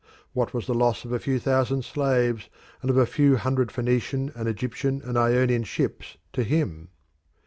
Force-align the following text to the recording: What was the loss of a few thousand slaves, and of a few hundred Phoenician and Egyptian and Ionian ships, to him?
What 0.33 0.51
was 0.51 0.65
the 0.65 0.73
loss 0.73 1.05
of 1.05 1.11
a 1.11 1.19
few 1.19 1.37
thousand 1.37 1.85
slaves, 1.85 2.49
and 2.81 2.89
of 2.89 2.97
a 2.97 3.05
few 3.05 3.35
hundred 3.37 3.71
Phoenician 3.71 4.31
and 4.35 4.49
Egyptian 4.49 4.99
and 5.03 5.15
Ionian 5.15 5.63
ships, 5.63 6.17
to 6.33 6.41
him? 6.43 6.89